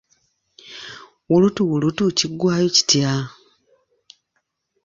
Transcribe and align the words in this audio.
Wulutuwulutu 1.29 2.03
kiggwayo 2.17 2.67
kitya? 2.75 3.11